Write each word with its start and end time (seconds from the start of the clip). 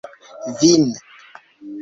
vin 0.59 0.87